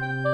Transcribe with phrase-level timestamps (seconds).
[0.00, 0.33] 了。